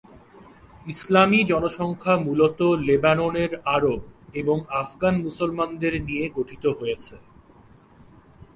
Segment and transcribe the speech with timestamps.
[0.85, 4.01] ইসলামি জনসংখ্যা মূলত লেবাননের আরব
[4.33, 7.15] এবং আফগান মুসলমানদের নিয়ে গঠিত হয়েছে।